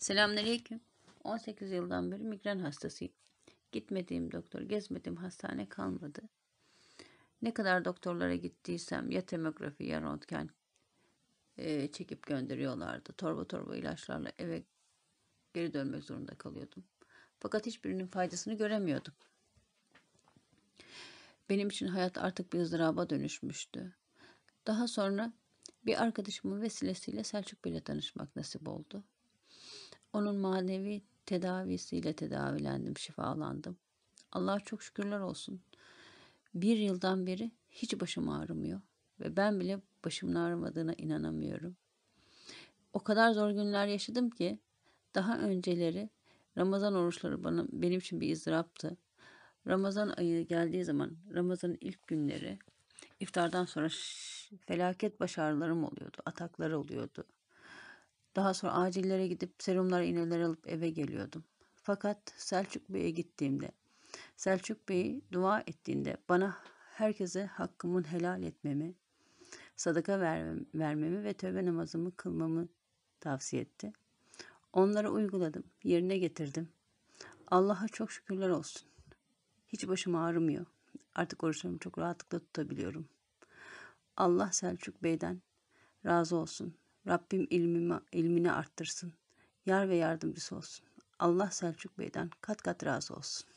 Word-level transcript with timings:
Selamünaleyküm. 0.00 0.80
18 1.24 1.70
yıldan 1.70 2.12
beri 2.12 2.22
migren 2.22 2.58
hastasıyım. 2.58 3.12
Gitmediğim 3.72 4.32
doktor, 4.32 4.60
gezmediğim 4.60 5.16
hastane 5.16 5.68
kalmadı. 5.68 6.20
Ne 7.42 7.54
kadar 7.54 7.84
doktorlara 7.84 8.34
gittiysem 8.34 9.10
ya 9.10 9.26
tomografi 9.26 9.84
ya 9.84 10.00
röntgen 10.00 10.50
e, 11.58 11.92
çekip 11.92 12.26
gönderiyorlardı. 12.26 13.12
Torba 13.12 13.44
torba 13.44 13.76
ilaçlarla 13.76 14.32
eve 14.38 14.62
geri 15.54 15.74
dönmek 15.74 16.04
zorunda 16.04 16.34
kalıyordum. 16.34 16.84
Fakat 17.38 17.66
hiçbirinin 17.66 18.06
faydasını 18.06 18.54
göremiyordum. 18.54 19.14
Benim 21.48 21.68
için 21.68 21.86
hayat 21.86 22.18
artık 22.18 22.52
bir 22.52 22.60
ızdıraba 22.60 23.10
dönüşmüştü. 23.10 23.94
Daha 24.66 24.88
sonra 24.88 25.32
bir 25.86 26.02
arkadaşımın 26.02 26.62
vesilesiyle 26.62 27.24
Selçuk 27.24 27.64
Bey'le 27.64 27.80
tanışmak 27.80 28.36
nasip 28.36 28.68
oldu. 28.68 29.04
Onun 30.12 30.36
manevi 30.36 31.02
tedavisiyle 31.26 32.12
tedavilendim, 32.12 32.96
şifalandım. 32.96 33.76
Allah'a 34.32 34.60
çok 34.60 34.82
şükürler 34.82 35.20
olsun. 35.20 35.60
Bir 36.54 36.76
yıldan 36.76 37.26
beri 37.26 37.50
hiç 37.70 38.00
başım 38.00 38.28
ağrımıyor. 38.28 38.80
Ve 39.20 39.36
ben 39.36 39.60
bile 39.60 39.80
başımın 40.04 40.34
ağrımadığına 40.34 40.92
inanamıyorum. 40.92 41.76
O 42.92 42.98
kadar 42.98 43.32
zor 43.32 43.50
günler 43.50 43.86
yaşadım 43.86 44.30
ki 44.30 44.58
daha 45.14 45.38
önceleri 45.38 46.10
Ramazan 46.58 46.94
oruçları 46.94 47.44
bana, 47.44 47.66
benim 47.72 47.98
için 47.98 48.20
bir 48.20 48.32
ızdıraptı. 48.32 48.96
Ramazan 49.66 50.08
ayı 50.16 50.46
geldiği 50.46 50.84
zaman, 50.84 51.16
Ramazan'ın 51.34 51.78
ilk 51.80 52.06
günleri, 52.06 52.58
iftardan 53.20 53.64
sonra 53.64 53.88
ş- 53.88 54.56
felaket 54.56 55.20
baş 55.20 55.38
ağrılarım 55.38 55.84
oluyordu, 55.84 56.16
atakları 56.24 56.78
oluyordu. 56.78 57.24
Daha 58.36 58.54
sonra 58.54 58.72
acillere 58.72 59.26
gidip 59.26 59.54
serumlar, 59.58 60.02
iğneler 60.02 60.40
alıp 60.40 60.68
eve 60.68 60.90
geliyordum. 60.90 61.44
Fakat 61.74 62.18
Selçuk 62.36 62.88
Bey'e 62.88 63.10
gittiğimde, 63.10 63.72
Selçuk 64.36 64.88
Bey 64.88 65.20
dua 65.32 65.60
ettiğinde 65.60 66.16
bana 66.28 66.58
herkese 66.94 67.46
hakkımın 67.46 68.04
helal 68.04 68.42
etmemi, 68.42 68.94
sadaka 69.76 70.20
vermem, 70.20 70.66
vermemi 70.74 71.24
ve 71.24 71.32
tövbe 71.32 71.66
namazımı 71.66 72.16
kılmamı 72.16 72.68
tavsiye 73.20 73.62
etti. 73.62 73.92
Onları 74.72 75.10
uyguladım, 75.10 75.64
yerine 75.84 76.18
getirdim. 76.18 76.68
Allah'a 77.46 77.88
çok 77.88 78.12
şükürler 78.12 78.48
olsun. 78.48 78.88
Hiç 79.68 79.88
başım 79.88 80.14
ağrımıyor. 80.14 80.66
Artık 81.14 81.44
oruçlarımı 81.44 81.78
çok 81.78 81.98
rahatlıkla 81.98 82.38
tutabiliyorum. 82.38 83.08
Allah 84.16 84.52
Selçuk 84.52 85.02
Bey'den 85.02 85.42
razı 86.06 86.36
olsun. 86.36 86.74
Rabbim 87.10 87.46
ilmimi, 87.50 88.00
ilmini 88.12 88.52
arttırsın. 88.52 89.12
Yar 89.66 89.88
ve 89.88 89.96
yardımcısı 89.96 90.56
olsun. 90.56 90.86
Allah 91.18 91.50
Selçuk 91.50 91.98
Bey'den 91.98 92.30
kat 92.40 92.62
kat 92.62 92.84
razı 92.84 93.14
olsun. 93.14 93.48